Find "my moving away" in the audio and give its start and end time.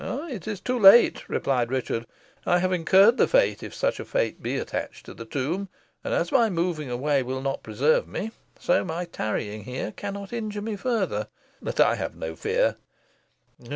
6.31-7.21